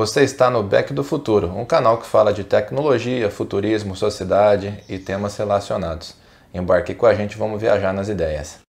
[0.00, 4.96] Você está no Back do Futuro, um canal que fala de tecnologia, futurismo, sociedade e
[4.96, 6.14] temas relacionados.
[6.54, 8.60] Embarque com a gente, vamos viajar nas ideias.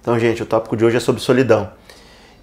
[0.00, 1.70] Então, gente, o tópico de hoje é sobre solidão.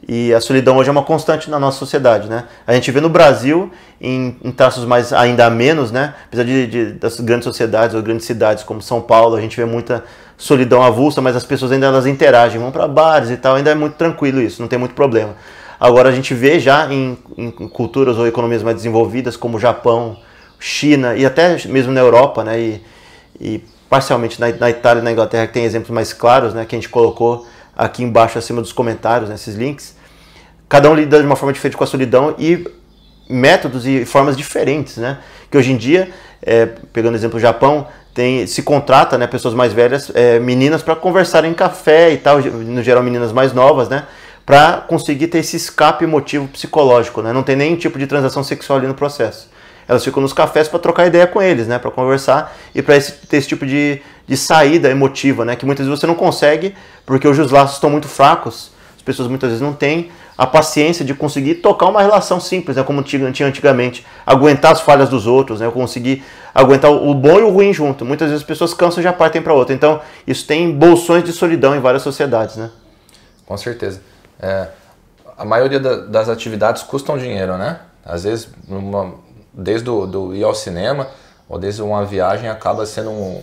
[0.07, 2.45] E a solidão hoje é uma constante na nossa sociedade, né?
[2.65, 3.69] A gente vê no Brasil,
[3.99, 6.13] em, em traços mais ainda menos, né?
[6.27, 9.65] Apesar de, de, das grandes sociedades ou grandes cidades como São Paulo, a gente vê
[9.65, 10.05] muita
[10.37, 13.75] solidão avulsa, mas as pessoas ainda elas interagem, vão para bares e tal, ainda é
[13.75, 15.35] muito tranquilo isso, não tem muito problema.
[15.77, 20.17] Agora a gente vê já em, em culturas ou economias mais desenvolvidas, como Japão,
[20.57, 22.57] China e até mesmo na Europa, né?
[22.57, 22.81] E,
[23.41, 26.65] e parcialmente na, na Itália e na Inglaterra, que tem exemplos mais claros, né?
[26.65, 27.45] Que a gente colocou
[27.75, 29.96] aqui embaixo, acima dos comentários, nesses né, links.
[30.69, 32.67] Cada um lida de uma forma diferente com a solidão e
[33.29, 35.19] métodos e formas diferentes, né?
[35.49, 36.09] Que hoje em dia,
[36.41, 40.95] é, pegando exemplo do Japão, tem, se contrata né, pessoas mais velhas, é, meninas, para
[40.95, 44.05] conversarem em café e tal, no geral meninas mais novas, né?
[44.45, 47.31] Para conseguir ter esse escape emotivo psicológico, né?
[47.31, 49.49] Não tem nenhum tipo de transação sexual ali no processo.
[49.87, 51.79] Elas ficam nos cafés para trocar ideia com eles, né?
[51.79, 55.55] Para conversar e para ter esse tipo de, de saída emotiva, né?
[55.55, 56.73] Que muitas vezes você não consegue
[57.05, 58.71] porque hoje os laços estão muito fracos.
[58.95, 62.83] As pessoas muitas vezes não têm a paciência de conseguir tocar uma relação simples, né?
[62.83, 65.71] Como tinha antigamente, aguentar as falhas dos outros, né?
[65.71, 68.05] Conseguir aguentar o bom e o ruim junto.
[68.05, 69.73] Muitas vezes as pessoas cansam e já partem para outra.
[69.73, 72.69] Então isso tem bolsões de solidão em várias sociedades, né?
[73.45, 74.01] Com certeza.
[74.39, 74.67] É,
[75.37, 77.79] a maioria da, das atividades custam dinheiro, né?
[78.05, 79.15] Às vezes, uma,
[79.53, 81.07] desde o, do ir ao cinema
[81.49, 83.41] ou desde uma viagem acaba sendo um,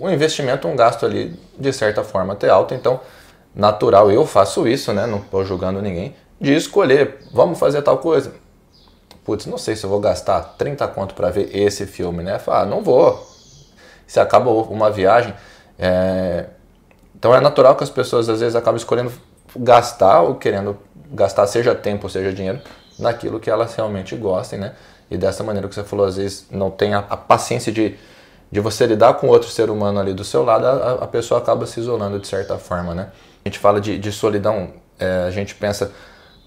[0.00, 2.74] um investimento, um gasto ali de certa forma até alto.
[2.74, 3.00] Então,
[3.54, 5.06] natural, eu faço isso, né?
[5.06, 8.32] Não estou julgando ninguém, de escolher, vamos fazer tal coisa.
[9.24, 12.38] Putz, não sei se eu vou gastar 30 conto para ver esse filme, né?
[12.38, 13.26] Fala, ah, não vou.
[14.06, 15.34] Se acaba uma viagem.
[15.78, 16.46] É...
[17.14, 19.12] Então é natural que as pessoas às vezes acabam escolhendo
[19.54, 20.78] gastar ou querendo
[21.12, 22.60] gastar, seja tempo, seja dinheiro,
[22.98, 24.74] naquilo que elas realmente gostem, né?
[25.10, 27.96] E dessa maneira que você falou, às vezes não tem a, a paciência de,
[28.50, 31.66] de você lidar com outro ser humano ali do seu lado, a, a pessoa acaba
[31.66, 33.10] se isolando de certa forma, né?
[33.44, 35.90] A gente fala de, de solidão, é, a gente pensa,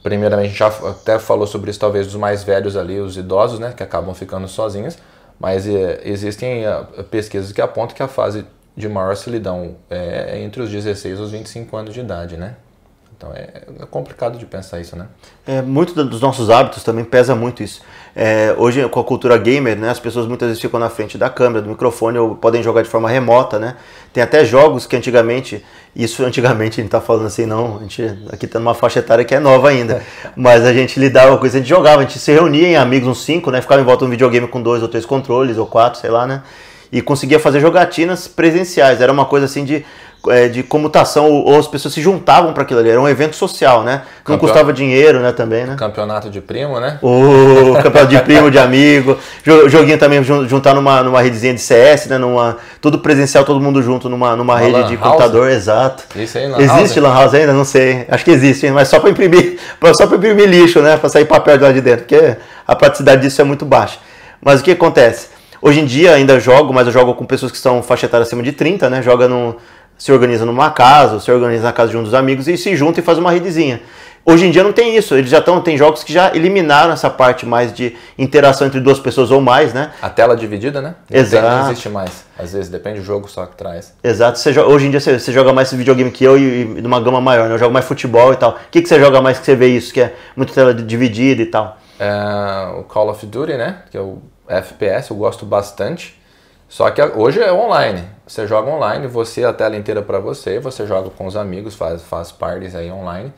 [0.02, 3.60] primeiramente, a gente já até falou sobre isso, talvez, dos mais velhos ali, os idosos,
[3.60, 3.74] né?
[3.76, 4.98] Que acabam ficando sozinhos,
[5.40, 8.46] mas é, existem é, pesquisas que apontam que a fase
[8.76, 12.56] de maior solidão é entre os 16 e os 25 anos de idade, né?
[13.24, 13.48] Então é,
[13.82, 15.06] é, complicado de pensar isso, né?
[15.48, 17.82] É, muito dos nossos hábitos também pesa muito isso.
[18.14, 21.30] É, hoje, com a cultura gamer, né, as pessoas muitas vezes ficam na frente da
[21.30, 23.78] câmera, do microfone, ou podem jogar de forma remota, né?
[24.12, 25.64] Tem até jogos que antigamente,
[25.96, 29.24] isso antigamente a gente tá falando assim, não, a gente aqui tá numa faixa etária
[29.24, 30.04] que é nova ainda,
[30.36, 33.08] mas a gente lidava com isso, a gente jogava, a gente se reunia em amigos,
[33.08, 33.62] uns cinco, né?
[33.62, 36.28] Ficava em volta de um videogame com dois ou três controles, ou quatro, sei lá,
[36.28, 36.44] né?
[36.92, 39.02] E conseguia fazer jogatinas presenciais.
[39.02, 39.84] Era uma coisa assim de
[40.30, 43.84] é, de comutação, ou, as pessoas se juntavam para aquilo ali, era um evento social,
[43.84, 44.04] né?
[44.28, 45.76] Não custava dinheiro, né, também, né?
[45.78, 46.98] Campeonato de primo, né?
[47.02, 49.18] O campeonato de primo, de amigo,
[49.68, 54.08] joguinho também juntar numa, numa redezinha de CS, né, numa, tudo presencial, todo mundo junto
[54.08, 56.04] numa, numa rede de computador, exato.
[56.16, 57.54] Isso aí, lan Existe house, lan house ainda?
[57.54, 59.60] Não sei, acho que existe, mas só para imprimir,
[59.94, 63.22] só para imprimir lixo, né, para sair papel de lá de dentro, porque a praticidade
[63.22, 63.98] disso é muito baixa.
[64.42, 65.34] Mas o que acontece?
[65.66, 68.44] Hoje em dia ainda jogo, mas eu jogo com pessoas que são faixa etária acima
[68.44, 69.02] de 30, né?
[69.02, 69.56] Joga no,
[70.04, 73.00] se organiza numa casa, se organiza na casa de um dos amigos e se junta
[73.00, 73.82] e faz uma redezinha.
[74.26, 77.10] Hoje em dia não tem isso, eles já estão, tem jogos que já eliminaram essa
[77.10, 79.94] parte mais de interação entre duas pessoas ou mais, né?
[80.02, 80.96] A tela dividida, né?
[81.10, 81.48] Exato.
[81.48, 82.26] Não existe mais.
[82.38, 83.94] Às vezes depende do jogo só que traz.
[84.04, 84.40] Exato.
[84.40, 87.00] Você, hoje em dia você, você, joga mais esse videogame que eu e, e numa
[87.00, 87.56] gama maior, né?
[87.56, 88.52] Eu jogo mais futebol e tal.
[88.52, 91.42] O que, que você joga mais que você vê isso, que é muito tela dividida
[91.42, 91.78] e tal?
[91.98, 93.84] É, o Call of Duty, né?
[93.90, 96.22] Que é o FPS, eu gosto bastante.
[96.68, 98.04] Só que hoje é online.
[98.26, 102.02] Você joga online, você a tela inteira para você, você joga com os amigos, faz,
[102.04, 103.34] faz parties aí online.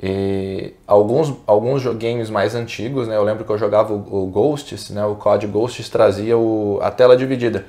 [0.00, 3.16] E alguns, alguns games mais antigos, né?
[3.16, 5.04] Eu lembro que eu jogava o, o Ghosts, né?
[5.04, 7.64] O COD Ghosts trazia o, a tela dividida.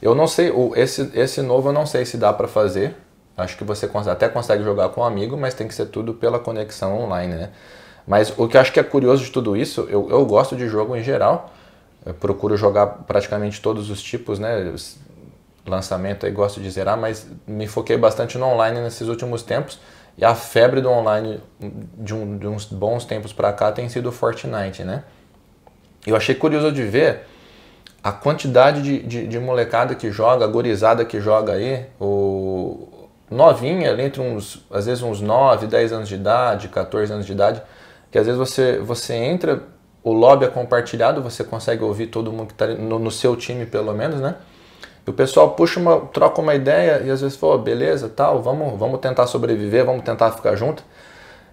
[0.00, 2.94] Eu não sei, o, esse, esse novo eu não sei se dá para fazer.
[3.36, 6.38] Acho que você até consegue jogar com um amigo, mas tem que ser tudo pela
[6.38, 7.50] conexão online, né?
[8.06, 10.68] Mas o que eu acho que é curioso de tudo isso, eu, eu gosto de
[10.68, 11.50] jogo em geral,
[12.04, 14.74] eu procuro jogar praticamente todos os tipos, né?
[15.66, 19.78] Lançamento aí gosto de zerar, mas me foquei bastante no online nesses últimos tempos.
[20.16, 21.40] E a febre do online
[21.96, 25.04] de, um, de uns bons tempos para cá tem sido o Fortnite, né?
[26.06, 27.22] Eu achei curioso de ver
[28.02, 32.88] a quantidade de, de, de molecada que joga, gorizada que joga aí, o
[33.30, 37.32] novinha, ali entre uns, às vezes uns 9, 10 anos de idade, 14 anos de
[37.32, 37.62] idade,
[38.10, 39.62] que às vezes você, você entra
[40.02, 43.66] o lobby é compartilhado, você consegue ouvir todo mundo que está no, no, seu time,
[43.66, 44.36] pelo menos, né?
[45.10, 49.00] O pessoal puxa uma, troca uma ideia e às vezes fala, beleza, tal, vamos, vamos
[49.00, 50.84] tentar sobreviver, vamos tentar ficar junto.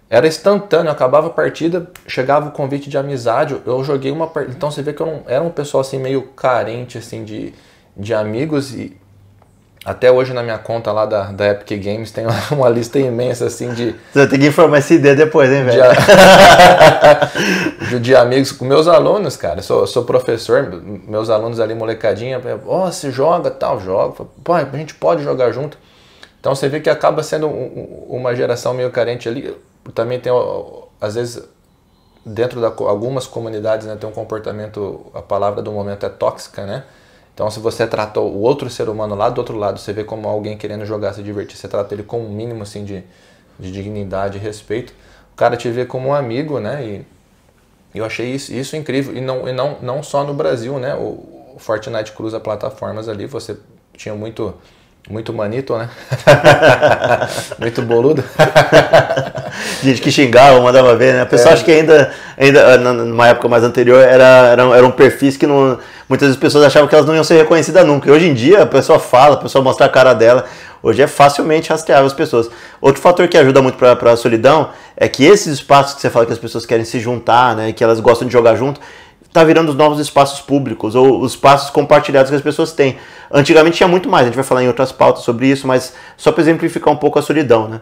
[0.08, 4.56] Era instantâneo, acabava a partida, chegava o convite de amizade, eu joguei uma partida.
[4.56, 7.52] Então você vê que eu não era um pessoal assim meio carente assim de,
[7.96, 8.96] de amigos e
[9.84, 13.72] até hoje na minha conta lá da, da Epic Games tem uma lista imensa assim
[13.72, 13.94] de.
[14.12, 15.82] Você tem que informar esse ID depois, hein, velho?
[17.88, 19.62] De, de, amigos com meus alunos, cara.
[19.62, 24.26] Sou, sou professor, meus alunos ali, molecadinha, ó, oh, você joga, tal, joga.
[24.44, 25.78] Pô, a gente pode jogar junto.
[26.38, 29.56] Então você vê que acaba sendo um, uma geração meio carente ali.
[29.94, 30.30] Também tem,
[31.00, 31.42] às vezes,
[32.26, 36.84] dentro de algumas comunidades, né, tem um comportamento, a palavra do momento é tóxica, né?
[37.38, 40.26] Então, se você trata o outro ser humano lá do outro lado, você vê como
[40.26, 43.04] alguém querendo jogar, se divertir, você trata ele com um mínimo assim, de,
[43.56, 44.92] de dignidade e respeito,
[45.34, 46.84] o cara te vê como um amigo, né?
[46.84, 47.04] E
[47.96, 49.16] eu achei isso, isso incrível.
[49.16, 50.96] E, não, e não, não só no Brasil, né?
[50.96, 53.56] O, o Fortnite cruza plataformas ali, você
[53.96, 54.52] tinha muito
[55.10, 55.88] muito manito, né?
[57.58, 58.22] Muito boludo.
[59.82, 61.22] Gente que xingava, mandava ver, né?
[61.22, 61.54] O pessoal é.
[61.54, 65.78] acho que ainda, ainda numa época mais anterior, era, eram, eram perfis que não,
[66.08, 68.08] muitas pessoas achavam que elas não iam ser reconhecidas nunca.
[68.08, 70.44] E hoje em dia a pessoa fala, a pessoa mostra a cara dela.
[70.82, 72.48] Hoje é facilmente rastreável as pessoas.
[72.80, 76.26] Outro fator que ajuda muito para a solidão é que esses espaços que você fala
[76.26, 77.72] que as pessoas querem se juntar, né?
[77.72, 78.80] Que elas gostam de jogar junto,
[79.28, 82.96] está virando os novos espaços públicos ou os espaços compartilhados que as pessoas têm.
[83.30, 86.32] Antigamente tinha muito mais, a gente vai falar em outras pautas sobre isso, mas só
[86.32, 87.80] para exemplificar um pouco a solidão, né?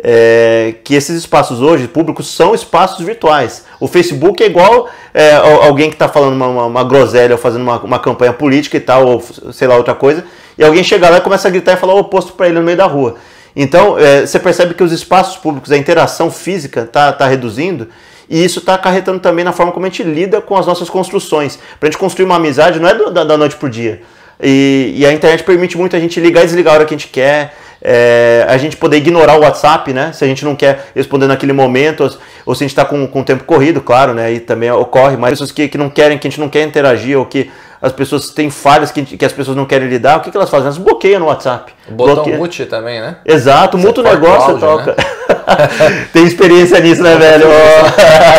[0.00, 3.64] É, que esses espaços hoje públicos são espaços virtuais.
[3.80, 7.62] O Facebook é igual é, alguém que está falando uma, uma, uma, groselha ou fazendo
[7.62, 10.24] uma, uma, campanha política e tal, ou sei lá, outra coisa,
[10.56, 12.64] e alguém chega lá e começa a gritar e falar o oposto para ele no
[12.64, 13.16] meio da rua.
[13.56, 17.88] Então, é, você percebe que os espaços públicos, a interação física está tá reduzindo
[18.28, 21.58] e isso está acarretando também na forma como a gente lida com as nossas construções.
[21.78, 24.02] Para a gente construir uma amizade não é do, da, da, noite para o dia.
[24.40, 26.96] E, e, a internet permite muito a gente ligar e desligar a hora que a
[26.96, 27.54] gente quer.
[27.80, 30.12] É, a gente poder ignorar o WhatsApp, né?
[30.12, 32.10] Se a gente não quer responder naquele momento, ou,
[32.46, 34.32] ou se a gente está com, com o tempo corrido, claro, né?
[34.32, 37.16] E também ocorre, mas pessoas que, que não querem, que a gente não quer interagir,
[37.16, 40.30] ou que as pessoas têm falhas que, que as pessoas não querem lidar, o que,
[40.30, 40.66] que elas fazem?
[40.66, 41.72] Elas bloqueiam no WhatsApp.
[41.88, 42.36] O botão Bloqueia.
[42.36, 43.18] mute também, né?
[43.24, 44.96] Exato, muta o negócio, áudio, toca.
[44.98, 45.28] Né?
[46.12, 47.46] Tem experiência nisso, né, velho?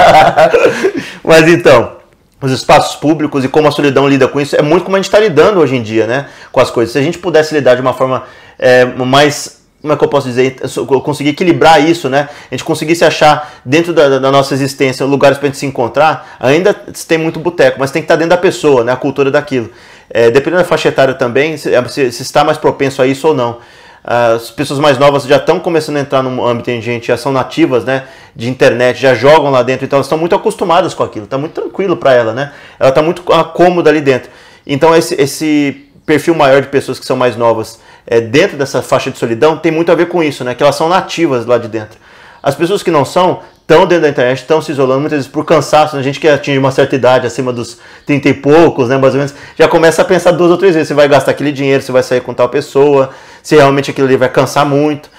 [1.23, 1.94] Mas então,
[2.41, 5.07] os espaços públicos e como a solidão lida com isso é muito como a gente
[5.07, 6.27] está lidando hoje em dia, né?
[6.51, 6.94] Com as coisas.
[6.94, 8.23] Se a gente pudesse lidar de uma forma
[8.57, 10.57] é, mais como é que eu posso dizer,
[11.03, 12.27] conseguir equilibrar isso, né?
[12.51, 16.35] A gente conseguisse achar dentro da, da nossa existência lugares para a gente se encontrar,
[16.39, 16.73] ainda
[17.07, 18.91] tem muito boteco, mas tem que estar tá dentro da pessoa, né?
[18.91, 19.69] A cultura daquilo.
[20.09, 21.71] É, dependendo da faixa etária também, se,
[22.12, 23.59] se, está mais propenso a isso ou não.
[24.04, 27.84] As pessoas mais novas já estão começando a entrar no âmbito gente, já são nativas,
[27.84, 28.06] né?
[28.36, 31.54] De internet, já jogam lá dentro, então elas estão muito acostumadas com aquilo, está muito
[31.54, 32.51] tranquilo para ela, né?
[32.80, 33.24] Ela está muito
[33.54, 34.30] cômoda ali dentro.
[34.66, 39.12] Então esse, esse perfil maior de pessoas que são mais novas é, dentro dessa faixa
[39.12, 40.56] de solidão tem muito a ver com isso, né?
[40.56, 42.00] Que elas são nativas lá de dentro.
[42.42, 45.46] As pessoas que não são estão dentro da internet, estão se isolando muitas vezes por
[45.46, 45.96] cansaço.
[45.96, 46.01] Né?
[46.01, 49.19] A gente que atinge uma certa idade, acima dos 30 e poucos, né, mais ou
[49.19, 51.92] menos, já começa a pensar duas ou três vezes se vai gastar aquele dinheiro, se
[51.92, 53.12] vai sair com tal pessoa,
[53.44, 55.09] se realmente aquilo ali vai cansar muito.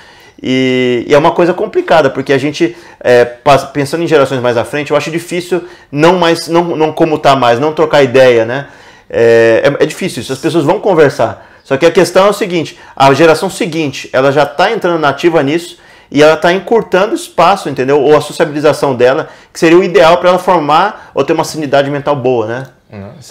[0.42, 3.24] E, e é uma coisa complicada, porque a gente, é,
[3.72, 7.60] pensando em gerações mais à frente, eu acho difícil não mais, não, não comutar mais,
[7.60, 8.68] não trocar ideia, né?
[9.08, 11.46] É, é, é difícil isso, as pessoas vão conversar.
[11.62, 15.42] Só que a questão é o seguinte: a geração seguinte, ela já está entrando nativa
[15.42, 15.78] nisso
[16.10, 18.00] e ela está encurtando espaço, entendeu?
[18.00, 21.90] Ou a sociabilização dela, que seria o ideal para ela formar ou ter uma sanidade
[21.90, 22.66] mental boa, né?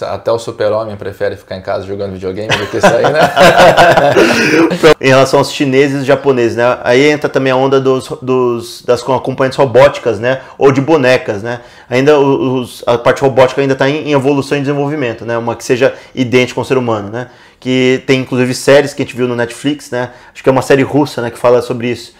[0.02, 3.20] Até o super-homem prefere ficar em casa jogando videogame do que sair, né?
[4.98, 6.78] em relação aos chineses e japoneses, né?
[6.82, 10.40] Aí entra também a onda dos, dos, das acompanhantes robóticas, né?
[10.56, 11.60] Ou de bonecas, né?
[11.90, 15.36] Ainda os, a parte robótica ainda está em, em, evolução e desenvolvimento, né?
[15.36, 17.28] Uma que seja idêntica ao ser humano, né?
[17.58, 20.08] Que tem inclusive séries que a gente viu no Netflix, né?
[20.32, 21.30] Acho que é uma série russa, né?
[21.30, 22.18] Que fala sobre isso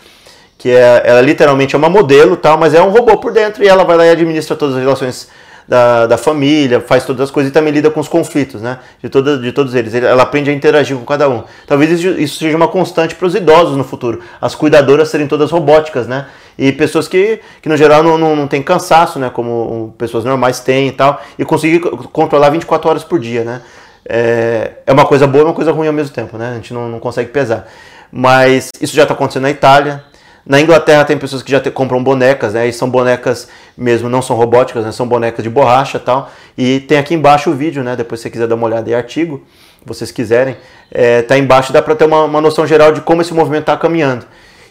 [0.58, 3.66] que é, ela literalmente é uma modelo tal, mas é um robô por dentro e
[3.66, 5.28] ela vai lá e administra todas as relações
[5.70, 8.80] da, da família, faz todas as coisas e também lida com os conflitos, né?
[9.00, 9.94] De, toda, de todos eles.
[9.94, 11.44] Ela aprende a interagir com cada um.
[11.64, 14.20] Talvez isso seja uma constante para os idosos no futuro.
[14.40, 16.26] As cuidadoras serem todas robóticas, né?
[16.58, 19.30] E pessoas que, que no geral não, não, não têm cansaço, né?
[19.30, 21.22] Como pessoas normais têm e tal.
[21.38, 23.62] E conseguir controlar 24 horas por dia, né?
[24.04, 26.50] É, é uma coisa boa e uma coisa ruim ao mesmo tempo, né?
[26.50, 27.68] A gente não, não consegue pesar.
[28.10, 30.02] Mas isso já está acontecendo na Itália,
[30.44, 32.66] na Inglaterra tem pessoas que já te, compram bonecas, né?
[32.66, 34.92] E são bonecas mesmo, não são robóticas, né?
[34.92, 36.30] São bonecas de borracha e tal.
[36.56, 37.96] E tem aqui embaixo o vídeo, né?
[37.96, 39.42] Depois se você quiser dar uma olhada em artigo,
[39.84, 40.56] vocês quiserem,
[40.90, 43.76] é, tá embaixo dá para ter uma, uma noção geral de como esse movimento está
[43.76, 44.26] caminhando.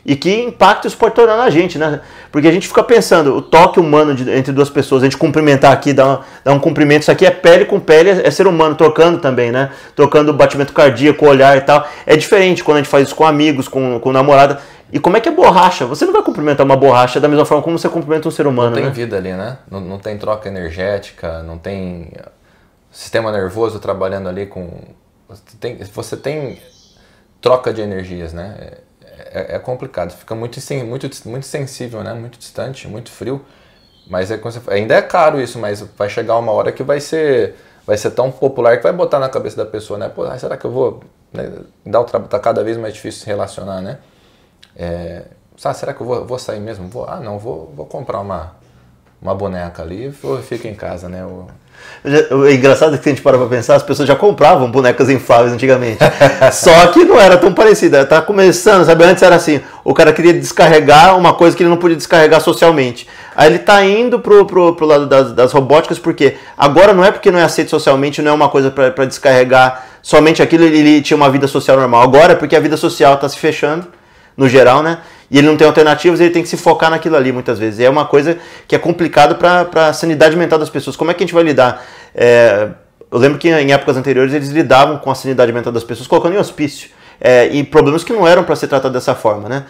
[0.06, 2.00] e que impacto isso pode tornar na gente, né?
[2.32, 5.72] Porque a gente fica pensando, o toque humano de, entre duas pessoas, a gente cumprimentar
[5.72, 8.48] aqui, dar, um, dar um cumprimento, isso aqui é pele com pele, é, é ser
[8.48, 9.70] humano, tocando também, né?
[9.96, 11.88] Tocando batimento cardíaco, olhar e tal.
[12.06, 14.60] É diferente quando a gente faz isso com amigos, com, com namorada.
[14.92, 15.86] E como é que é borracha?
[15.86, 18.72] Você não vai cumprimentar uma borracha da mesma forma como você cumprimenta um ser humano,
[18.72, 18.92] Não tem né?
[18.92, 19.58] vida ali, né?
[19.70, 22.12] Não, não tem troca energética, não tem
[22.92, 24.70] sistema nervoso trabalhando ali com.
[25.28, 26.60] Você tem, você tem
[27.40, 28.56] troca de energias, né?
[29.02, 32.14] É, é, é complicado, fica muito, muito, muito sensível, né?
[32.14, 33.46] Muito distante, muito frio.
[34.08, 37.56] Mas é, ainda é caro isso, mas vai chegar uma hora que vai ser,
[37.86, 40.10] vai ser tão popular que vai botar na cabeça da pessoa, né?
[40.10, 41.04] Pô, ah, será que eu vou.
[41.32, 41.52] Né?
[41.86, 44.00] Dá o trabalho, tá cada vez mais difícil se relacionar, né?
[44.80, 45.24] É,
[45.64, 46.88] ah, será que eu vou, vou sair mesmo?
[46.88, 48.54] Vou, ah, não, vou, vou comprar uma,
[49.22, 51.22] uma boneca ali e fico em casa, né?
[51.22, 51.48] Eu-
[52.46, 55.54] É engraçado que se a gente para pra pensar, as pessoas já compravam bonecas infláveis
[55.54, 55.98] antigamente.
[56.52, 58.06] Só que não era tão parecida.
[58.06, 59.04] Tá começando, sabe?
[59.04, 63.08] Antes era assim: o cara queria descarregar uma coisa que ele não podia descarregar socialmente.
[63.36, 67.12] Aí ele tá indo pro, pro, pro lado das, das robóticas, porque agora não é
[67.12, 71.02] porque não é aceito socialmente, não é uma coisa para descarregar somente aquilo, ele, ele
[71.02, 72.02] tinha uma vida social normal.
[72.02, 73.88] Agora é porque a vida social tá se fechando,
[74.40, 75.00] no geral, né?
[75.30, 77.80] E ele não tem alternativas, ele tem que se focar naquilo ali muitas vezes.
[77.80, 80.96] E é uma coisa que é complicado para a sanidade mental das pessoas.
[80.96, 81.86] Como é que a gente vai lidar?
[82.16, 82.70] É,
[83.12, 86.34] eu lembro que em épocas anteriores eles lidavam com a sanidade mental das pessoas colocando
[86.34, 86.90] em hospício.
[87.22, 89.66] É, e problemas que não eram para ser tratados dessa forma, né?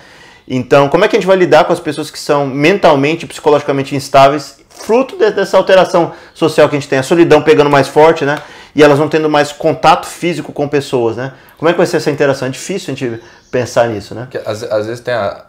[0.47, 3.27] Então, como é que a gente vai lidar com as pessoas que são mentalmente e
[3.27, 7.87] psicologicamente instáveis, fruto de- dessa alteração social que a gente tem, a solidão pegando mais
[7.87, 8.37] forte, né?
[8.75, 11.33] E elas não tendo mais contato físico com pessoas, né?
[11.57, 12.47] Como é que vai ser essa interação?
[12.47, 14.27] É difícil a gente pensar nisso, né?
[14.45, 15.45] às, às vezes tem a,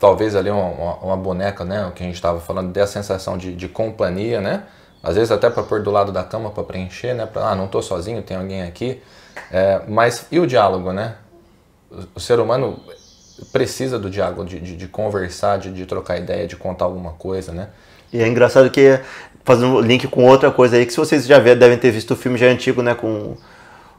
[0.00, 1.86] talvez ali uma, uma, uma boneca, né?
[1.86, 4.64] O que a gente estava falando, dê a sensação de, de companhia, né?
[5.02, 7.26] Às vezes até para pôr do lado da cama para preencher, né?
[7.26, 9.00] Pra, ah, não tô sozinho, tem alguém aqui.
[9.50, 11.14] É, mas e o diálogo, né?
[11.90, 12.80] O, o ser humano
[13.52, 17.52] precisa do diálogo, de, de, de conversar, de, de trocar ideia, de contar alguma coisa,
[17.52, 17.68] né?
[18.12, 19.00] E é engraçado que,
[19.44, 22.38] fazendo link com outra coisa aí, que se vocês já devem ter visto o filme
[22.38, 23.36] já antigo, né, com,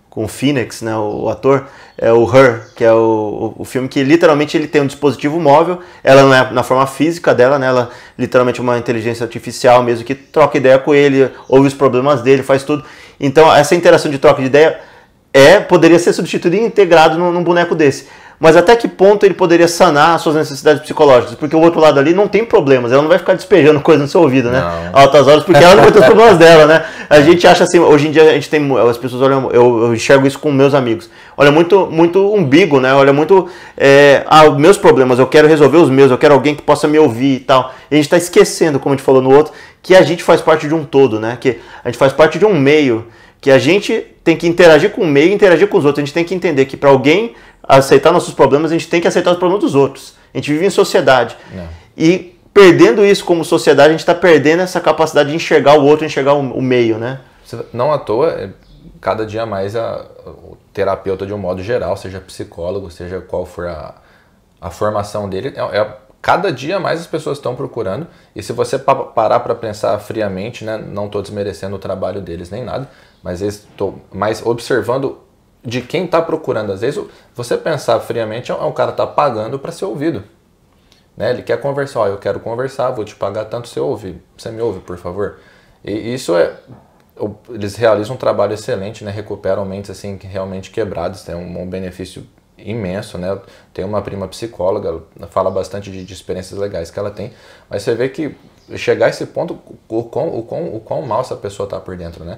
[0.10, 3.88] com o Phoenix, né, o ator, é o Her, que é o, o, o filme
[3.88, 7.68] que literalmente ele tem um dispositivo móvel, ela não é na forma física dela, né,
[7.68, 12.22] ela literalmente é uma inteligência artificial mesmo, que troca ideia com ele, ouve os problemas
[12.22, 12.84] dele, faz tudo.
[13.20, 14.80] Então, essa interação de troca de ideia
[15.32, 18.08] é poderia ser substituído e integrado num, num boneco desse.
[18.39, 21.36] Mas até que ponto ele poderia sanar as suas necessidades psicológicas?
[21.36, 24.08] Porque o outro lado ali não tem problemas, ela não vai ficar despejando coisa no
[24.10, 24.60] seu ouvido, né?
[24.60, 25.00] Não.
[25.01, 26.84] Altas horas, porque ela não vai ter os problemas dela, né?
[27.10, 29.94] A gente acha assim, hoje em dia a gente tem, as pessoas olham, eu, eu
[29.94, 31.10] enxergo isso com meus amigos.
[31.38, 32.94] Olha muito, muito umbigo, né?
[32.94, 36.62] Olha muito, é, ah, meus problemas, eu quero resolver os meus, eu quero alguém que
[36.62, 37.74] possa me ouvir e tal.
[37.89, 40.42] E a gente está esquecendo, como a gente falou no outro, que a gente faz
[40.42, 41.38] parte de um todo, né?
[41.39, 43.08] Que a gente faz parte de um meio,
[43.42, 46.01] que a gente tem que interagir com o meio e interagir com os outros.
[46.01, 49.08] A gente tem que entender que para alguém aceitar nossos problemas, a gente tem que
[49.08, 50.15] aceitar os problemas dos outros.
[50.34, 51.38] A gente vive em sociedade.
[51.56, 51.65] É.
[51.98, 56.06] E perdendo isso como sociedade, a gente está perdendo essa capacidade de enxergar o outro,
[56.06, 57.20] enxergar o, meio, né?
[57.74, 58.50] Não à toa, é,
[59.01, 63.68] cada dia mais a, o terapeuta de um modo geral, seja psicólogo, seja qual for
[63.68, 63.96] a,
[64.60, 68.08] a formação dele, é, é- cada dia mais as pessoas estão procurando.
[68.36, 72.50] E se você pa- parar para pensar friamente, né, não estou desmerecendo o trabalho deles
[72.50, 72.89] nem nada,
[73.25, 75.17] mas estou mais observando
[75.63, 76.72] de quem está procurando.
[76.72, 77.03] Às vezes,
[77.34, 80.24] você pensar friamente, é um cara que está pagando para ser ouvido.
[81.17, 81.32] Né?
[81.32, 84.62] Ele quer conversar, ó, eu quero conversar, vou te pagar tanto você ouve, você me
[84.62, 85.39] ouve, por favor.
[85.84, 86.55] E isso é,
[87.50, 89.10] eles realizam um trabalho excelente, né?
[89.10, 92.27] Recuperam mentes assim realmente quebradas, tem um, benefício
[92.60, 93.39] imenso, né?
[93.74, 95.01] Tem uma prima psicóloga,
[95.32, 97.34] fala bastante de, de experiências legais que ela tem,
[97.67, 98.36] mas você vê que
[98.75, 101.98] chegar a esse ponto, o quão, o quão, o quão mal essa pessoa tá por
[101.98, 102.38] dentro, né?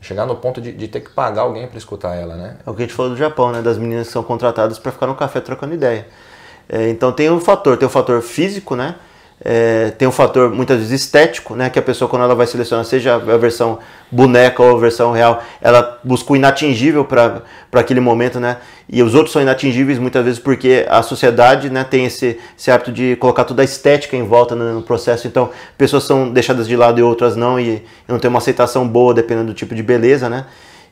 [0.00, 2.56] Chegar no ponto de, de ter que pagar alguém para escutar ela, né?
[2.64, 3.62] É o que a gente falou do Japão, né?
[3.62, 6.06] Das meninas que são contratadas para ficar no café trocando ideia.
[6.68, 8.96] É, então tem um fator, tem o fator físico, né?
[9.44, 11.70] É, tem um fator muitas vezes estético, né?
[11.70, 13.78] Que a pessoa quando ela vai selecionar, seja a versão
[14.10, 17.42] boneca ou a versão real, ela busca o inatingível para
[17.72, 18.56] aquele momento, né?
[18.88, 22.90] E os outros são inatingíveis muitas vezes porque a sociedade, né, tem esse, esse hábito
[22.90, 25.28] de colocar toda a estética em volta no, no processo.
[25.28, 28.88] Então pessoas são deixadas de lado e outras não e, e não tem uma aceitação
[28.88, 30.46] boa dependendo do tipo de beleza, né?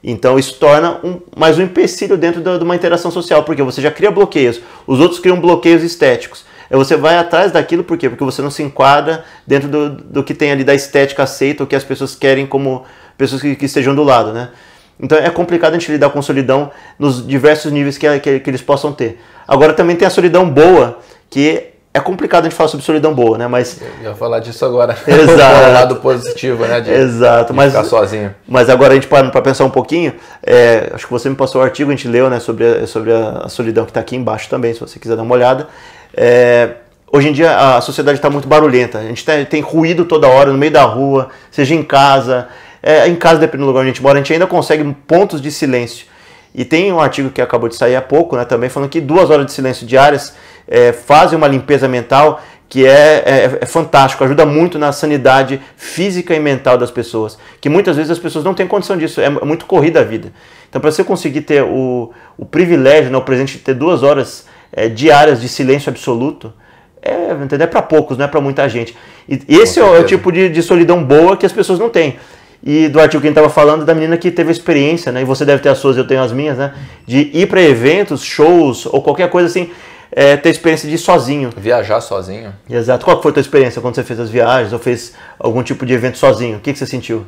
[0.04, 3.80] Então isso torna um, mais um empecilho dentro da- de uma interação social, porque você
[3.80, 6.44] já cria bloqueios, os outros criam bloqueios estéticos.
[6.70, 8.08] Aí você vai atrás daquilo por quê?
[8.08, 11.66] Porque você não se enquadra dentro do, do que tem ali da estética aceita, o
[11.66, 12.84] que as pessoas querem como
[13.16, 14.50] pessoas que, que estejam do lado, né?
[14.98, 18.62] Então é complicado a gente lidar com solidão nos diversos níveis que, que, que eles
[18.62, 19.20] possam ter.
[19.46, 23.38] Agora também tem a solidão boa, que é complicado a gente falar sobre solidão boa,
[23.38, 23.46] né?
[23.46, 24.94] Mas Eu ia falar disso agora.
[25.08, 25.68] Exato.
[25.68, 26.80] o lado positivo, né?
[26.80, 28.34] De, Exato, de mas- ficar sozinho.
[28.46, 31.60] Mas agora a gente parando para pensar um pouquinho, é, acho que você me passou
[31.60, 34.48] o artigo, a gente leu né, sobre, a, sobre a solidão que está aqui embaixo
[34.50, 35.68] também, se você quiser dar uma olhada.
[36.16, 36.70] É,
[37.12, 38.98] hoje em dia a sociedade está muito barulhenta.
[38.98, 42.48] A gente tem, tem, ruído toda hora no meio da rua, seja em casa.
[42.82, 45.40] É, em casa, dependendo do lugar onde a gente mora, a gente ainda consegue pontos
[45.40, 46.06] de silêncio.
[46.54, 49.28] E tem um artigo que acabou de sair há pouco, né, também falando que duas
[49.28, 50.34] horas de silêncio diárias
[50.66, 56.34] é, fazem uma limpeza mental que é, é, é, fantástico, ajuda muito na sanidade física
[56.34, 59.66] e mental das pessoas, que muitas vezes as pessoas não têm condição disso, é muito
[59.66, 60.32] corrida a vida.
[60.68, 64.46] Então, para você conseguir ter o, o privilégio, né, o presente de ter duas horas
[64.76, 66.52] é, diárias de silêncio absoluto,
[67.00, 67.64] é, entendeu?
[67.64, 68.94] é para poucos, não é para muita gente.
[69.26, 72.16] E esse é o tipo de, de solidão boa que as pessoas não têm.
[72.62, 75.22] E do artigo que a gente estava falando, da menina que teve a experiência, né?
[75.22, 76.74] E você deve ter as suas, eu tenho as minhas, né?
[77.06, 79.70] De ir para eventos, shows ou qualquer coisa assim,
[80.10, 81.50] é, ter experiência de ir sozinho.
[81.56, 82.52] Viajar sozinho.
[82.68, 83.04] Exato.
[83.04, 85.92] Qual foi a tua experiência quando você fez as viagens ou fez algum tipo de
[85.92, 86.58] evento sozinho?
[86.58, 87.26] O que, que você sentiu?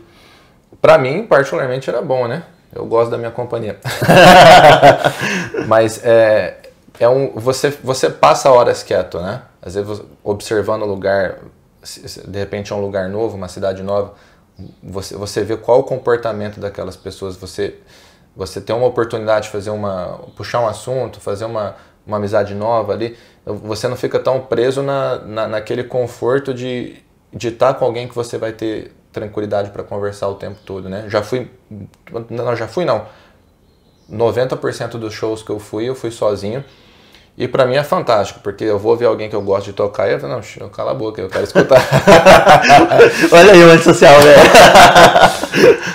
[0.82, 2.42] Para mim, particularmente, era bom, né?
[2.74, 3.78] Eu gosto da minha companhia.
[5.66, 6.54] Mas é,
[6.98, 9.42] é um, você, você passa horas quieto, né?
[9.62, 11.38] Às vezes observando o lugar,
[12.26, 14.14] de repente é um lugar novo, uma cidade nova,
[14.82, 17.78] você, você vê qual o comportamento daquelas pessoas, você,
[18.34, 21.76] você tem uma oportunidade de fazer uma, puxar um assunto, fazer uma,
[22.06, 26.96] uma amizade nova ali, você não fica tão preso na, na, naquele conforto de,
[27.32, 31.04] de estar com alguém que você vai ter tranquilidade para conversar o tempo todo, né?
[31.08, 31.50] Já fui,
[32.28, 33.06] não, já fui não,
[34.10, 36.64] 90% dos shows que eu fui, eu fui sozinho,
[37.38, 40.08] e para mim é fantástico, porque eu vou ver alguém que eu gosto de tocar
[40.08, 41.80] e eu falo, não, cala a boca, eu quero escutar.
[43.30, 44.34] Olha aí o antissocial, né?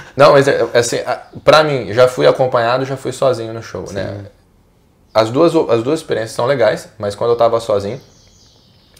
[0.15, 0.99] não, mas é, assim,
[1.43, 3.87] para mim, já fui acompanhado, já fui sozinho no show, né?
[3.87, 3.95] Sim.
[3.95, 4.25] né?
[5.13, 7.99] As duas, as duas experiências são legais, mas quando eu estava sozinho,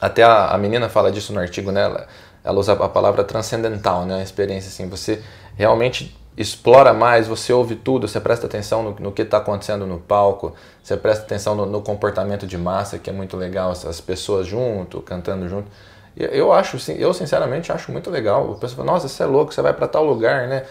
[0.02, 1.84] até a, a, menina fala disso no artigo, né?
[1.84, 2.08] Ela,
[2.44, 4.20] ela usa a palavra transcendental, né?
[4.20, 5.24] A experiência assim, você
[5.56, 10.00] realmente explora mais, você ouve tudo, você presta atenção no, no que está acontecendo no
[10.00, 14.02] palco, você presta atenção no, no, comportamento de massa, que é muito legal, as, as
[14.02, 15.68] pessoas junto, cantando junto.
[16.16, 18.52] Eu acho, eu sinceramente acho muito legal.
[18.52, 20.63] O pessoal fala, nossa, você é louco, você vai para tal lugar, né?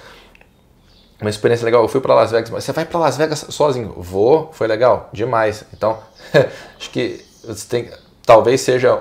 [1.22, 1.82] uma experiência legal.
[1.82, 3.94] Eu fui para Las Vegas, mas você vai para Las Vegas sozinho?
[3.96, 5.64] Vou, foi legal, demais.
[5.72, 5.98] Então,
[6.76, 7.90] acho que você tem,
[8.26, 9.00] talvez seja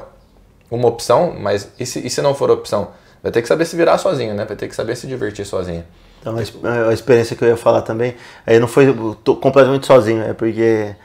[0.70, 2.92] uma opção, mas e se, e se não for opção?
[3.22, 4.46] Vai ter que saber se virar sozinho, né?
[4.46, 5.84] Vai ter que saber se divertir sozinho.
[6.22, 8.94] Então, a experiência que eu ia falar também, aí não foi
[9.42, 10.96] completamente sozinho, é porque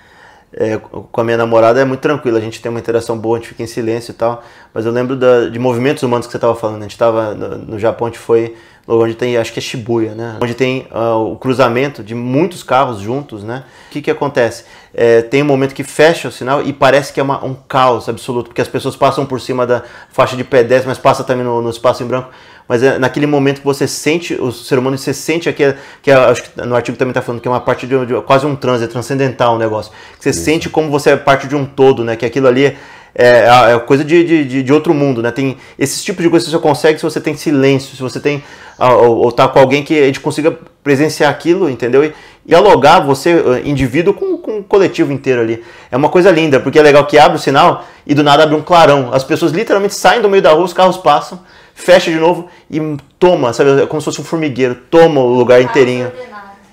[0.52, 3.40] é, com a minha namorada é muito tranquilo, a gente tem uma interação boa, a
[3.40, 4.42] gente fica em silêncio e tal,
[4.74, 7.58] mas eu lembro da, de movimentos humanos que você estava falando, a gente estava no,
[7.58, 8.54] no Japão, a gente foi
[8.88, 10.38] onde tem, acho que é Shibuya, né?
[10.40, 13.64] Onde tem uh, o cruzamento de muitos carros juntos, né?
[13.88, 14.64] O que que acontece?
[14.94, 18.08] É, tem um momento que fecha o sinal e parece que é uma, um caos
[18.08, 21.60] absoluto, porque as pessoas passam por cima da faixa de pedestre, mas passa também no,
[21.60, 22.30] no espaço em branco.
[22.68, 25.62] Mas é naquele momento que você sente, o ser humano, você sente aqui,
[26.02, 28.14] que é, acho que no artigo também está falando que é uma parte de, de
[28.22, 29.92] quase um transe, é transcendental o um negócio.
[30.18, 30.44] Que você Isso.
[30.44, 32.16] sente como você é parte de um todo, né?
[32.16, 32.76] Que aquilo ali
[33.14, 35.30] é, é coisa de, de, de, outro mundo, né?
[35.30, 38.42] Tem esses tipos de coisas que você consegue se você tem silêncio, se você tem
[38.78, 42.04] ou, ou tá com alguém que a gente consiga presenciar aquilo, entendeu?
[42.04, 42.12] E,
[42.46, 45.64] dialogar você, indivíduo, com, com o coletivo inteiro ali.
[45.90, 48.54] É uma coisa linda, porque é legal que abre o sinal e do nada abre
[48.54, 49.10] um clarão.
[49.12, 51.40] As pessoas literalmente saem do meio da rua, os carros passam,
[51.76, 52.80] fecha de novo e
[53.18, 53.82] toma, sabe?
[53.82, 56.10] É como se fosse um formigueiro, toma o lugar inteirinho.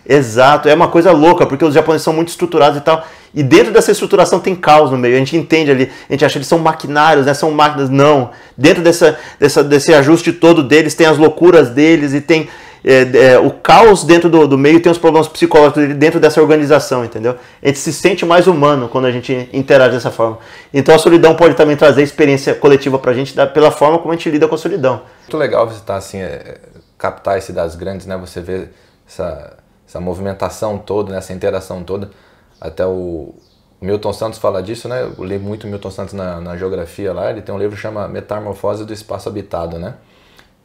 [0.07, 3.05] Exato, é uma coisa louca, porque os japoneses são muito estruturados e tal.
[3.35, 5.15] E dentro dessa estruturação tem caos no meio.
[5.15, 7.33] A gente entende ali, a gente acha que eles são maquinários, né?
[7.33, 7.89] São máquinas.
[7.89, 8.31] Não.
[8.57, 12.47] Dentro dessa, dessa, desse ajuste todo deles, tem as loucuras deles e tem
[12.83, 17.05] é, é, o caos dentro do, do meio, tem os problemas psicológicos dentro dessa organização,
[17.05, 17.37] entendeu?
[17.61, 20.37] A gente se sente mais humano quando a gente interage dessa forma.
[20.73, 24.15] Então a solidão pode também trazer experiência coletiva pra gente da, pela forma como a
[24.15, 25.01] gente lida com a solidão.
[25.21, 26.57] Muito legal visitar assim, é,
[26.97, 28.17] captar cidades grandes, né?
[28.17, 28.67] Você vê
[29.07, 31.19] essa, essa movimentação toda, né?
[31.19, 32.11] essa interação toda.
[32.59, 33.33] Até o
[33.79, 35.03] Milton Santos fala disso, né?
[35.17, 37.29] Eu li muito Milton Santos na, na geografia lá.
[37.29, 39.95] Ele tem um livro que chama Metamorfose do Espaço Habitado, né?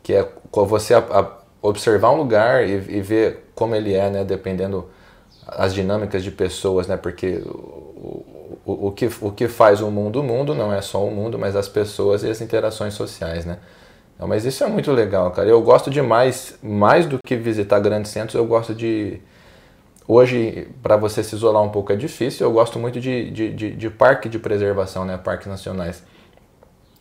[0.03, 4.25] Que é você a, a observar um lugar e, e, ver como ele é, né?
[4.25, 4.89] Dependendo
[5.47, 6.97] as dinâmicas de pessoas, né?
[6.97, 8.25] Porque o,
[8.65, 11.39] o, o, que, o que faz o mundo o mundo não é só o mundo,
[11.39, 13.59] mas as pessoas e as interações sociais, né?
[14.21, 15.49] Mas isso é muito legal, cara.
[15.49, 19.21] Eu gosto demais, mais do que visitar grandes centros, eu gosto de
[20.09, 22.47] Hoje, para você se isolar um pouco é difícil.
[22.47, 25.19] Eu gosto muito de, de, de, de parque de preservação, né?
[25.19, 26.03] parques nacionais.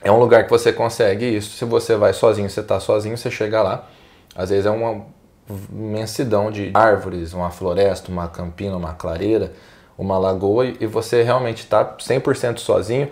[0.02, 1.56] É um lugar que você consegue isso.
[1.56, 3.88] Se você vai sozinho, você está sozinho, você chega lá.
[4.38, 5.06] Às vezes é uma
[5.72, 9.52] imensidão de árvores, uma floresta, uma campina, uma clareira,
[9.98, 13.10] uma lagoa, e você realmente está 100% sozinho.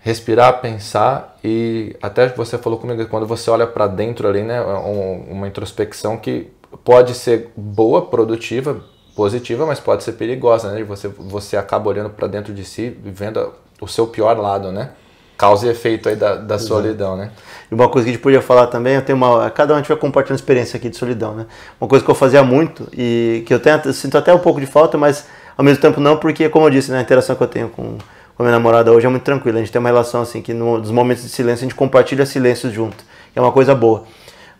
[0.00, 5.32] Respirar, pensar e até você falou comigo quando você olha para dentro ali, né, é
[5.32, 6.50] uma introspecção que
[6.84, 8.80] pode ser boa, produtiva,
[9.14, 10.84] positiva, mas pode ser perigosa, né?
[10.84, 14.92] Você, você acaba olhando para dentro de si, vendo o seu pior lado, né?
[15.38, 17.30] Causa e efeito aí da, da solidão, né?
[17.70, 19.78] E uma coisa que a gente podia falar também, eu tenho uma, cada um a
[19.78, 21.46] gente vai compartilhando experiência aqui de solidão, né?
[21.80, 24.58] Uma coisa que eu fazia muito e que eu, tenho, eu sinto até um pouco
[24.58, 27.42] de falta, mas ao mesmo tempo não, porque como eu disse, né, a interação que
[27.42, 27.98] eu tenho com,
[28.36, 29.58] com a minha namorada hoje é muito tranquila.
[29.58, 32.26] A gente tem uma relação assim que no, nos momentos de silêncio a gente compartilha
[32.26, 32.96] silêncio junto,
[33.32, 34.04] que é uma coisa boa.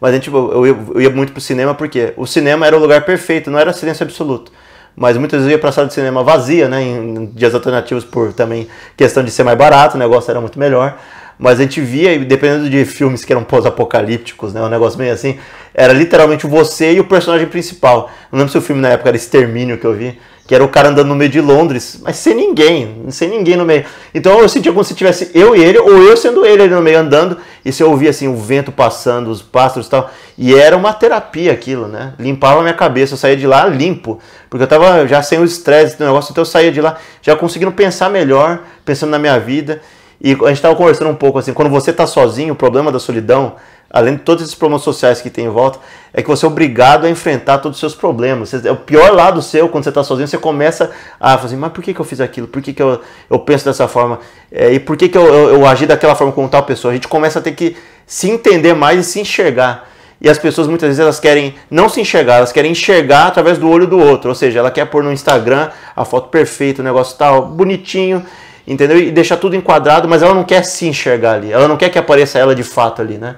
[0.01, 2.81] Mas a gente, eu, eu, eu ia muito pro cinema porque o cinema era o
[2.81, 4.53] lugar perfeito, não era silêncio absoluto
[4.99, 8.67] mas muitas vezes ia pra sala de cinema vazia, né, em dias alternativos por também
[8.97, 10.99] questão de ser mais barato, o negócio era muito melhor.
[11.39, 15.39] Mas a gente via, dependendo de filmes que eram pós-apocalípticos, né, um negócio meio assim,
[15.73, 18.11] era literalmente você e o personagem principal.
[18.33, 20.69] Não lembro se o filme na época era Extermínio que eu vi, que era o
[20.69, 23.85] cara andando no meio de Londres, mas sem ninguém, sem ninguém no meio.
[24.15, 26.81] Então eu sentia como se tivesse eu e ele, ou eu sendo ele ali no
[26.81, 30.11] meio andando, e se eu ouvia assim o vento passando, os pássaros e tal.
[30.39, 32.15] E era uma terapia aquilo, né?
[32.19, 35.99] Limpava minha cabeça, eu saía de lá limpo, porque eu tava já sem o estresse
[35.99, 39.83] do negócio, então eu saía de lá já conseguindo pensar melhor, pensando na minha vida.
[40.19, 42.99] E a gente tava conversando um pouco assim, quando você tá sozinho, o problema da
[42.99, 43.57] solidão
[43.91, 45.79] além de todos esses problemas sociais que tem em volta,
[46.13, 48.53] é que você é obrigado a enfrentar todos os seus problemas.
[48.65, 51.83] É o pior lado seu, quando você está sozinho, você começa a fazer, mas por
[51.83, 52.47] que, que eu fiz aquilo?
[52.47, 54.21] Por que, que eu, eu penso dessa forma?
[54.53, 56.93] É, e por que, que eu, eu, eu, agi daquela forma com tal pessoa?
[56.93, 59.89] A gente começa a ter que se entender mais e se enxergar.
[60.21, 63.71] E as pessoas muitas vezes elas querem não se enxergar, elas querem enxergar através do
[63.71, 64.31] olho do outro.
[64.31, 68.25] Ou seja, ela quer pôr no Instagram a foto perfeita, o negócio tal, bonitinho,
[68.67, 68.99] entendeu?
[68.99, 71.53] E deixar tudo enquadrado, mas ela não quer se enxergar ali.
[71.53, 73.37] Ela não quer que apareça ela de fato ali, né?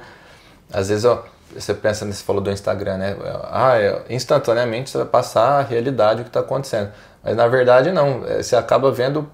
[0.73, 3.17] Às vezes ó, você pensa nisso, falou do Instagram, né?
[3.51, 6.91] Ah, é, instantaneamente você vai passar a realidade, o que está acontecendo.
[7.23, 9.29] Mas na verdade não, é, você acaba vendo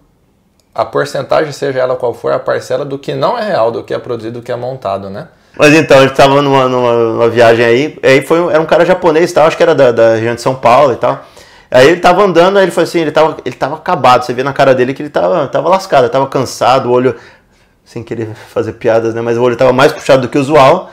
[0.75, 3.95] a porcentagem, seja ela qual for, a parcela do que não é real, do que
[3.95, 5.29] é produzido, do que é montado, né?
[5.59, 8.85] Mas então, a gente estava numa, numa, numa, viagem aí, aí foi, era um cara
[8.85, 11.25] japonês tal, acho que era da, da região de São Paulo e tal.
[11.71, 14.43] Aí ele tava andando, aí ele falou assim, ele tava, ele tava acabado, você vê
[14.43, 17.17] na cara dele que ele tava, tava lascado, tava cansado, o olho,
[17.85, 20.91] sem querer fazer piadas, né, mas o olho tava mais puxado do que o usual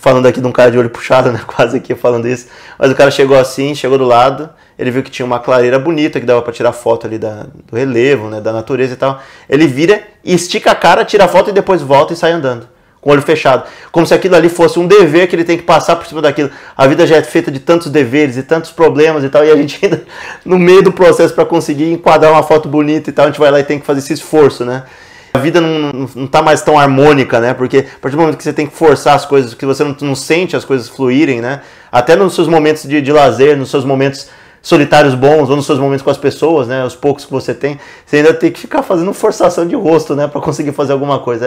[0.00, 1.40] falando aqui de um cara de olho puxado, né?
[1.46, 2.48] Quase aqui falando isso.
[2.78, 6.18] Mas o cara chegou assim, chegou do lado, ele viu que tinha uma clareira bonita
[6.18, 8.40] que dava para tirar foto ali da, do relevo, né?
[8.40, 9.20] Da natureza e tal.
[9.48, 12.66] Ele vira, estica a cara, tira a foto e depois volta e sai andando.
[13.00, 13.64] Com o olho fechado.
[13.90, 16.50] Como se aquilo ali fosse um dever que ele tem que passar por cima daquilo.
[16.76, 19.44] A vida já é feita de tantos deveres e tantos problemas e tal.
[19.44, 20.02] E a gente ainda,
[20.44, 23.50] no meio do processo para conseguir enquadrar uma foto bonita e tal, a gente vai
[23.50, 24.84] lá e tem que fazer esse esforço, né?
[25.32, 27.54] A vida não, não, não tá mais tão harmônica, né?
[27.54, 29.96] Porque a partir do momento que você tem que forçar as coisas, que você não,
[30.00, 31.62] não sente as coisas fluírem, né?
[31.90, 34.28] Até nos seus momentos de, de lazer, nos seus momentos
[34.62, 36.84] solitários bons ou nos seus momentos com as pessoas, né?
[36.84, 40.26] Os poucos que você tem, você ainda tem que ficar fazendo forçação de rosto, né?
[40.26, 41.46] Para conseguir fazer alguma coisa.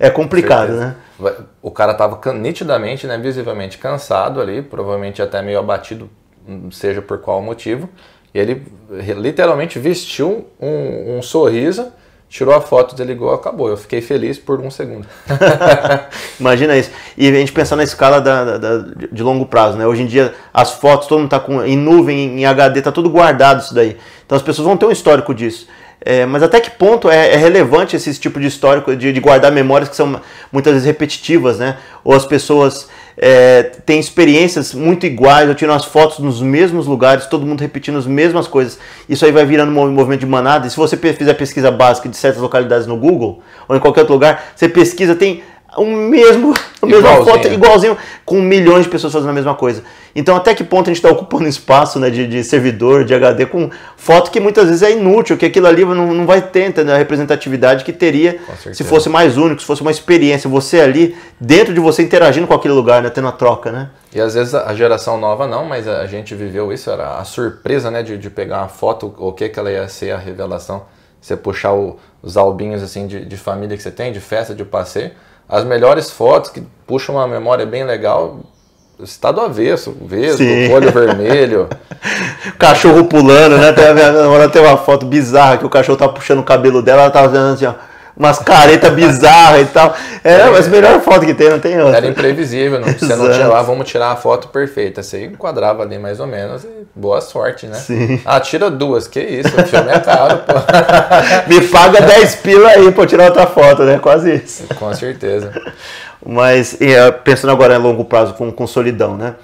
[0.00, 0.96] É, é complicado, né?
[1.60, 3.18] O cara tava nitidamente, né?
[3.18, 6.10] Visivelmente cansado ali, provavelmente até meio abatido,
[6.70, 7.88] seja por qual motivo.
[8.34, 8.66] E ele
[9.16, 11.92] literalmente vestiu um, um sorriso
[12.32, 13.68] tirou a foto, desligou, acabou.
[13.68, 15.06] Eu fiquei feliz por um segundo.
[16.40, 16.90] Imagina isso.
[17.16, 18.78] E a gente pensar na escala da, da,
[19.12, 19.86] de longo prazo, né?
[19.86, 23.60] Hoje em dia, as fotos, todo mundo está em nuvem, em HD, está tudo guardado
[23.60, 23.98] isso daí.
[24.24, 25.68] Então as pessoas vão ter um histórico disso.
[26.04, 29.52] É, mas até que ponto é, é, relevante esse tipo de histórico de, de, guardar
[29.52, 31.76] memórias que são muitas vezes repetitivas, né?
[32.02, 37.26] Ou as pessoas é, têm experiências muito iguais, ou tiram as fotos nos mesmos lugares,
[37.26, 38.80] todo mundo repetindo as mesmas coisas.
[39.08, 40.66] Isso aí vai virando um movimento de manada.
[40.66, 44.14] E se você fizer pesquisa básica de certas localidades no Google ou em qualquer outro
[44.14, 45.44] lugar, você pesquisa, tem
[45.76, 49.82] o mesmo, a mesma foto, igualzinho, com milhões de pessoas fazendo a mesma coisa.
[50.14, 53.46] Então, até que ponto a gente está ocupando espaço né, de, de, servidor, de HD,
[53.46, 56.96] com foto que muitas vezes é inútil, que aquilo ali não, não vai ter a
[56.96, 58.38] representatividade que teria
[58.72, 62.54] se fosse mais único, se fosse uma experiência, você ali, dentro de você, interagindo com
[62.54, 63.90] aquele lugar, né, tendo a troca, né?
[64.14, 67.90] E às vezes a geração nova não, mas a gente viveu isso, era a surpresa,
[67.90, 70.82] né, de, de pegar uma foto, o que que ela ia ser, a revelação,
[71.18, 74.64] você puxar o, os albinhos, assim, de, de família que você tem, de festa, de
[74.64, 75.12] passeio,
[75.52, 78.40] as melhores fotos que puxam uma memória bem legal,
[78.98, 81.68] está do avesso, vesgo, olho vermelho.
[82.58, 83.70] cachorro pulando, né?
[83.70, 83.84] Tem,
[84.50, 87.52] tem uma foto bizarra que o cachorro tá puxando o cabelo dela, ela tá fazendo
[87.52, 89.94] assim, ó umas caretas bizarras e tal.
[90.22, 91.96] É, é as melhores fotos que tem, não tem outra.
[91.96, 95.02] Era imprevisível, não, você não lá, vamos tirar a foto perfeita.
[95.02, 97.76] Você enquadrava ali mais ou menos e boa sorte, né?
[97.76, 98.20] Sim.
[98.24, 100.52] Ah, tira duas, que isso, o filme é caro, pô.
[101.48, 103.98] Me paga 10 pila aí pra tirar outra foto, né?
[103.98, 104.64] Quase isso.
[104.74, 105.52] Com certeza.
[106.24, 109.34] Mas, é, pensando agora em longo prazo com, com solidão, né?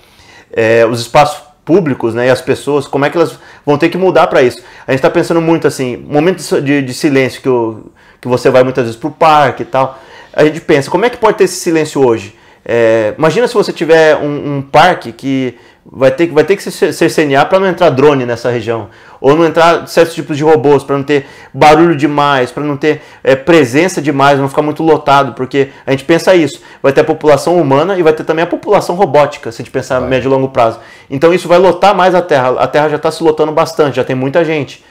[0.53, 3.99] É, os espaços públicos né, e as pessoas, como é que elas vão ter que
[3.99, 4.63] mudar para isso?
[4.87, 7.91] A gente está pensando muito assim, momentos de, de silêncio que o,
[8.23, 10.01] que você vai muitas vezes para o parque e tal.
[10.33, 12.35] A gente pensa, como é que pode ter esse silêncio hoje?
[12.65, 15.59] É, imagina se você tiver um, um, parque que
[15.91, 18.89] vai ter, vai ter que ser CCNA para não entrar drone nessa região.
[19.21, 23.01] Ou não entrar certos tipos de robôs, para não ter barulho demais, para não ter
[23.25, 26.61] é, presença demais, não ficar muito lotado, porque a gente pensa isso.
[26.83, 29.73] Vai ter a população humana e vai ter também a população robótica, se a gente
[29.73, 30.11] pensar vai.
[30.11, 30.79] médio e longo prazo.
[31.11, 32.51] Então isso vai lotar mais a Terra.
[32.61, 34.85] A Terra já está se lotando bastante, já tem muita gente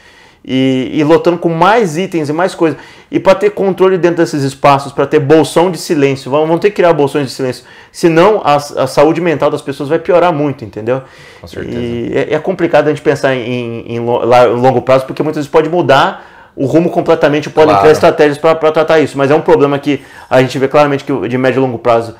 [0.43, 2.79] e, e lotando com mais itens e mais coisas.
[3.09, 6.69] E para ter controle dentro desses espaços, para ter bolsão de silêncio, vão, vão ter
[6.69, 7.63] que criar bolsões de silêncio.
[7.91, 11.01] Senão a, a saúde mental das pessoas vai piorar muito, entendeu?
[11.39, 11.77] Com certeza.
[11.77, 15.51] E é, é complicado a gente pensar em, em, em longo prazo, porque muitas vezes
[15.51, 17.81] pode mudar o rumo completamente, podem claro.
[17.81, 19.17] criar estratégias para tratar isso.
[19.17, 22.15] Mas é um problema que a gente vê claramente que de médio e longo prazo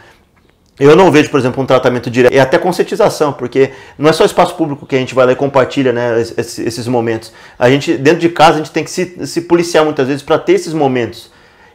[0.80, 2.34] eu não vejo, por exemplo, um tratamento direto.
[2.34, 5.36] É até conscientização, porque não é só espaço público que a gente vai lá e
[5.36, 7.34] compartilha né, esses, esses momentos.
[7.58, 10.38] A gente, dentro de casa, a gente tem que se, se policiar muitas vezes para
[10.38, 11.32] ter esses momentos.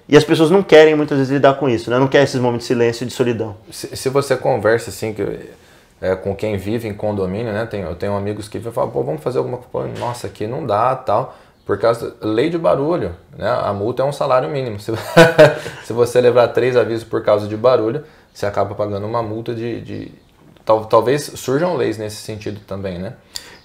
[0.08, 1.98] E as pessoas não querem muitas vezes lidar com isso, né?
[1.98, 3.56] não querem esses momentos de silêncio e de solidão.
[3.70, 5.22] Se, se você conversa assim que,
[6.00, 7.64] é, com quem vive em condomínio, né?
[7.66, 10.94] Tem, eu tenho amigos que falam, pô, vamos fazer alguma coisa, nossa, aqui não dá
[10.96, 11.36] tal.
[11.64, 13.48] Por causa da lei de barulho, né?
[13.48, 14.80] A multa é um salário mínimo.
[14.80, 14.92] Se,
[15.86, 18.02] se você levar três avisos por causa de barulho,
[18.32, 20.12] você acaba pagando uma multa de, de
[20.64, 23.14] tal, talvez surjam leis nesse sentido também, né?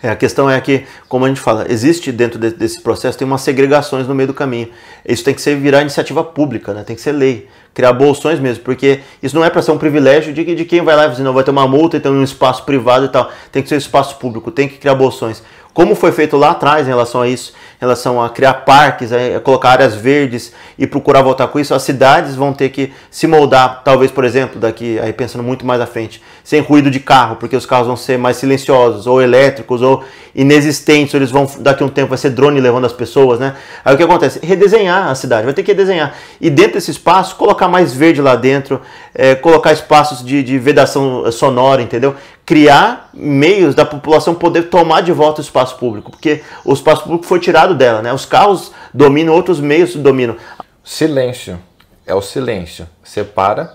[0.01, 3.25] É, a questão é que, como a gente fala, existe dentro de, desse processo, tem
[3.25, 4.69] umas segregações no meio do caminho.
[5.03, 6.83] Isso tem que ser virar iniciativa pública, né?
[6.83, 10.31] tem que ser lei, criar bolsões mesmo, porque isso não é para ser um privilégio
[10.31, 12.23] de, de quem vai lá e dizer, não, vai ter uma multa e tem um
[12.23, 13.31] espaço privado e tal.
[13.51, 15.41] Tem que ser espaço público, tem que criar bolsões.
[15.77, 19.39] Como foi feito lá atrás em relação a isso, em relação a criar parques, a
[19.39, 23.83] colocar áreas verdes e procurar voltar com isso, as cidades vão ter que se moldar,
[23.85, 27.55] talvez, por exemplo, daqui, aí pensando muito mais à frente, sem ruído de carro, porque
[27.55, 31.85] os carros vão ser mais silenciosos, ou elétricos, ou inexistentes, ou eles vão, daqui a
[31.85, 33.53] um tempo vai ser drone levando as pessoas, né?
[33.85, 34.39] Aí o que acontece?
[34.41, 36.15] Redesenhar a cidade, vai ter que redesenhar.
[36.41, 38.81] E dentro desse espaço, colocar mais verde lá dentro,
[39.13, 42.15] é, colocar espaços de, de vedação sonora, entendeu?
[42.47, 47.25] Criar meios da população poder tomar de volta o espaço público, porque o espaço público
[47.25, 48.13] foi tirado dela, né?
[48.13, 50.37] Os carros dominam, outros meios dominam.
[50.81, 51.59] Silêncio
[52.05, 52.87] é o silêncio.
[53.03, 53.73] Separa,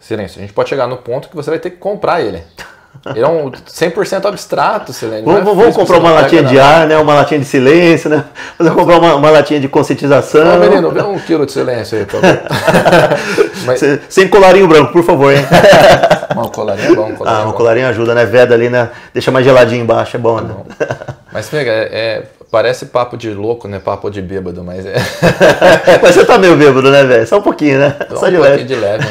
[0.00, 0.40] silêncio.
[0.40, 2.42] A gente pode chegar no ponto que você vai ter que comprar ele.
[3.14, 5.26] Ele é um 100% abstrato, silêncio.
[5.26, 6.96] Vamos, é vamos comprar uma latinha de ar, né?
[6.96, 8.24] Uma latinha de silêncio, né?
[8.58, 10.56] Vamos comprar uma, uma latinha de conscientização.
[10.56, 12.40] Ô, menino, vê um quilo de silêncio aí, por favor.
[13.66, 13.80] Mas...
[14.08, 15.44] Sem colarinho branco, por favor, hein?
[16.36, 17.08] um colarinho é bom.
[17.08, 18.24] Um colarinho ah, um é colarinho ajuda, né?
[18.24, 18.88] Veda ali, né?
[19.12, 20.50] Deixa mais geladinho embaixo, é bom, né?
[20.50, 20.66] É bom.
[21.30, 23.80] Mas, pega, é, é, parece papo de louco, né?
[23.80, 24.94] Papo de bêbado, mas é.
[26.00, 27.26] mas você tá meio bêbado, né, velho?
[27.26, 27.96] Só um pouquinho, né?
[28.14, 28.64] Só, um de leve.
[28.64, 29.04] de leve.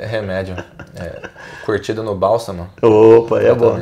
[0.00, 0.56] É, remédio.
[0.98, 1.28] É,
[1.64, 2.68] curtido no bálsamo.
[2.82, 3.78] Opa, é bom.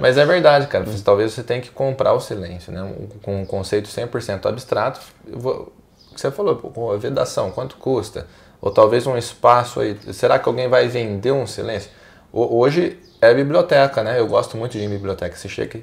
[0.00, 0.84] Mas é verdade, cara.
[1.04, 2.90] Talvez você tenha que comprar o silêncio, né?
[3.22, 5.00] Com um conceito 100% abstrato.
[5.26, 5.72] Vou,
[6.14, 8.26] você falou, a vedação, quanto custa?
[8.60, 9.96] Ou talvez um espaço aí.
[10.12, 11.90] Será que alguém vai vender um silêncio?
[12.32, 14.18] Hoje é biblioteca, né?
[14.18, 15.36] Eu gosto muito de ir em biblioteca.
[15.36, 15.80] Você chega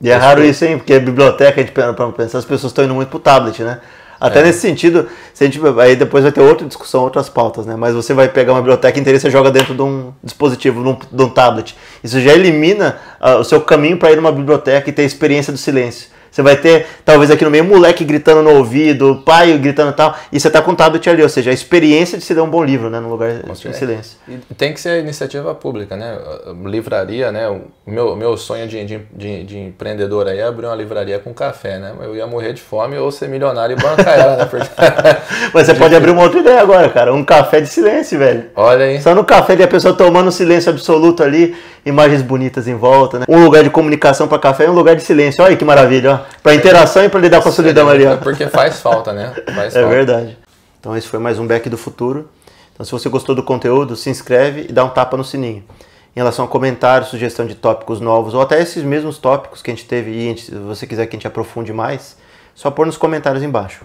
[0.00, 0.78] e é raro isso, hein?
[0.78, 3.80] Porque a biblioteca, a gente para pensar, as pessoas estão indo muito pro tablet, né?
[4.20, 4.42] Até é.
[4.42, 7.74] nesse sentido, se a gente, aí depois vai ter outra discussão, outras pautas, né?
[7.74, 10.88] Mas você vai pegar uma biblioteca inteira e você joga dentro de um dispositivo, de
[10.90, 11.74] um, de um tablet.
[12.04, 15.52] Isso já elimina uh, o seu caminho para ir numa biblioteca e ter a experiência
[15.52, 16.08] do silêncio.
[16.30, 19.94] Você vai ter, talvez aqui no meio, um moleque gritando no ouvido, pai gritando e
[19.94, 22.40] tal, e você está com o tablet ali, ou seja, a experiência de se ler
[22.40, 24.18] um bom livro, né, no lugar de silêncio.
[24.28, 26.16] E tem que ser iniciativa pública, né?
[26.64, 27.48] Livraria, né?
[27.48, 31.34] O meu, meu sonho de, de, de, de empreendedor aí é abrir uma livraria com
[31.34, 31.92] café, né?
[32.00, 34.44] Eu ia morrer de fome ou ser milionário e bancar ela, né?
[34.44, 34.68] Porque...
[35.52, 38.46] Mas você pode abrir uma outra ideia agora, cara, um café de silêncio, velho.
[38.54, 39.00] Olha aí.
[39.00, 43.26] Só no café de a pessoa tomando silêncio absoluto ali, imagens bonitas em volta, né?
[43.28, 45.42] Um lugar de comunicação para café é um lugar de silêncio.
[45.42, 46.38] Olha que maravilha, ó.
[46.42, 48.16] Para interação e para lidar com a solidão ali, ó.
[48.16, 49.34] Porque faz falta, né?
[49.54, 49.94] Faz é falta.
[49.94, 50.38] verdade.
[50.78, 52.28] Então esse foi mais um Back do Futuro.
[52.72, 55.62] Então se você gostou do conteúdo, se inscreve e dá um tapa no sininho.
[56.14, 59.74] Em relação a comentários, sugestão de tópicos novos, ou até esses mesmos tópicos que a
[59.74, 62.16] gente teve e se você quiser que a gente aprofunde mais,
[62.54, 63.78] só pôr nos comentários embaixo.